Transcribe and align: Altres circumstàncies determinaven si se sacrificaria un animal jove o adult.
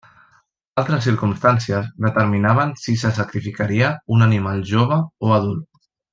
Altres 0.81 1.03
circumstàncies 1.09 1.91
determinaven 2.05 2.73
si 2.85 2.95
se 3.03 3.11
sacrificaria 3.19 3.93
un 4.17 4.27
animal 4.31 4.65
jove 4.73 4.99
o 5.29 5.33
adult. 5.39 5.63